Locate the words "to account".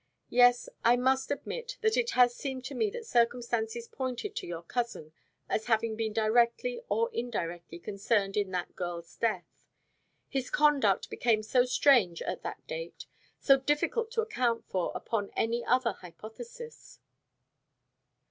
14.13-14.65